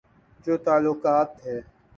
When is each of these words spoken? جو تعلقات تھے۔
جو 0.45 0.53
تعلقات 0.65 1.27
تھے۔ 1.41 1.55